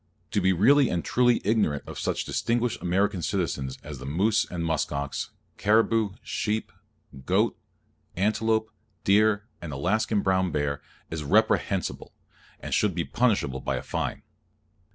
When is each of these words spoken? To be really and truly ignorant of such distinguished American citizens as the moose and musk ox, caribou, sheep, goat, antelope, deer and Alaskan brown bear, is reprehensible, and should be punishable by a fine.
To 0.31 0.41
be 0.41 0.51
really 0.51 0.89
and 0.89 1.05
truly 1.05 1.41
ignorant 1.43 1.83
of 1.85 1.99
such 1.99 2.25
distinguished 2.25 2.81
American 2.81 3.21
citizens 3.21 3.77
as 3.83 3.99
the 3.99 4.05
moose 4.07 4.47
and 4.49 4.65
musk 4.65 4.91
ox, 4.91 5.29
caribou, 5.57 6.13
sheep, 6.23 6.71
goat, 7.27 7.55
antelope, 8.15 8.71
deer 9.03 9.45
and 9.61 9.71
Alaskan 9.71 10.21
brown 10.21 10.51
bear, 10.51 10.81
is 11.11 11.21
reprehensible, 11.23 12.15
and 12.59 12.73
should 12.73 12.95
be 12.95 13.03
punishable 13.05 13.59
by 13.61 13.75
a 13.75 13.83
fine. 13.83 14.23